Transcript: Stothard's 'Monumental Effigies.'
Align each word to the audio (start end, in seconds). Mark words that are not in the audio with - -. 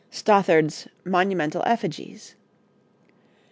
Stothard's 0.09 0.87
'Monumental 1.05 1.61
Effigies.' 1.63 2.33